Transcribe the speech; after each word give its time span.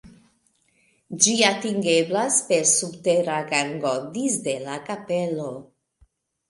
Ĝi 1.25 1.35
atingeblas 1.49 2.39
per 2.49 2.65
subtera 2.73 3.39
gango 3.53 3.95
disde 4.19 4.59
la 4.69 4.81
kapelo. 4.91 5.51